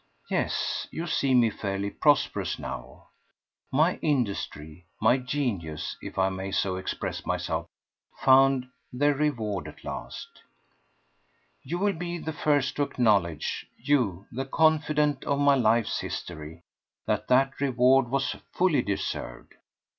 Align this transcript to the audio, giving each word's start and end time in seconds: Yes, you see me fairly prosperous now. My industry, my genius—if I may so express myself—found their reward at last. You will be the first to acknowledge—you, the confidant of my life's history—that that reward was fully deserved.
Yes, 0.31 0.87
you 0.89 1.05
see 1.05 1.35
me 1.35 1.51
fairly 1.51 1.91
prosperous 1.91 2.57
now. 2.57 3.09
My 3.71 3.97
industry, 3.97 4.87
my 4.99 5.17
genius—if 5.19 6.17
I 6.17 6.27
may 6.29 6.49
so 6.49 6.75
express 6.77 7.23
myself—found 7.23 8.67
their 8.91 9.13
reward 9.13 9.67
at 9.67 9.83
last. 9.83 10.27
You 11.61 11.77
will 11.77 11.93
be 11.93 12.17
the 12.17 12.33
first 12.33 12.77
to 12.77 12.81
acknowledge—you, 12.81 14.25
the 14.31 14.45
confidant 14.45 15.23
of 15.25 15.37
my 15.37 15.53
life's 15.53 15.99
history—that 15.99 17.27
that 17.27 17.61
reward 17.61 18.09
was 18.09 18.35
fully 18.53 18.81
deserved. 18.81 19.53